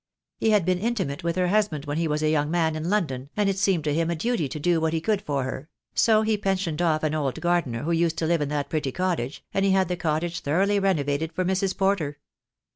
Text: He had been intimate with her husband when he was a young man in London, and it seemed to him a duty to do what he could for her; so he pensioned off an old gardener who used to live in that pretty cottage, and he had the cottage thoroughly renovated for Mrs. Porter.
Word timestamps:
He 0.39 0.49
had 0.49 0.65
been 0.65 0.79
intimate 0.79 1.23
with 1.23 1.35
her 1.35 1.49
husband 1.49 1.85
when 1.85 1.99
he 1.99 2.07
was 2.07 2.23
a 2.23 2.29
young 2.31 2.49
man 2.49 2.75
in 2.75 2.89
London, 2.89 3.29
and 3.37 3.47
it 3.47 3.59
seemed 3.59 3.83
to 3.83 3.93
him 3.93 4.09
a 4.09 4.15
duty 4.15 4.49
to 4.49 4.59
do 4.59 4.81
what 4.81 4.93
he 4.93 4.99
could 4.99 5.21
for 5.21 5.43
her; 5.43 5.69
so 5.93 6.23
he 6.23 6.37
pensioned 6.39 6.81
off 6.81 7.03
an 7.03 7.13
old 7.13 7.39
gardener 7.39 7.83
who 7.83 7.91
used 7.91 8.17
to 8.17 8.25
live 8.25 8.41
in 8.41 8.49
that 8.49 8.67
pretty 8.67 8.91
cottage, 8.91 9.45
and 9.53 9.63
he 9.63 9.73
had 9.73 9.89
the 9.89 9.95
cottage 9.95 10.39
thoroughly 10.39 10.79
renovated 10.79 11.31
for 11.31 11.45
Mrs. 11.45 11.77
Porter. 11.77 12.17